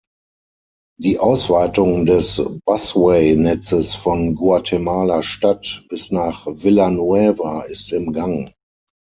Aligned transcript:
Die 0.99 1.19
Ausweitung 1.19 2.07
des 2.07 2.41
Busway-Netzes 2.65 3.93
von 3.93 4.33
Guatemala-Stadt 4.33 5.85
bis 5.89 6.09
nach 6.09 6.47
Villa 6.47 6.89
Nueva 6.89 7.61
ist 7.65 7.93
im 7.93 8.11
Gang. 8.11 8.51